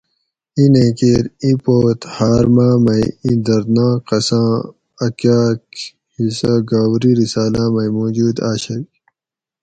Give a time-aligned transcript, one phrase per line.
[0.55, 4.59] اِیں نیں کیر ای پوت ہاۤر ماۤ مئ اِیں درد ناک قصہ آں
[5.05, 5.63] اۤکاۤک
[6.17, 8.83] حصہ گاؤری رساۤلاۤ مئ موجود اۤشگ